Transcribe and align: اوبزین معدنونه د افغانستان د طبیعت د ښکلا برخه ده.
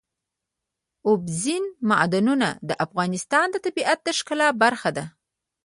اوبزین 1.07 1.63
معدنونه 1.89 2.47
د 2.69 2.71
افغانستان 2.85 3.45
د 3.51 3.55
طبیعت 3.65 3.99
د 4.03 4.07
ښکلا 4.17 4.47
برخه 4.63 4.89
ده. 4.97 5.05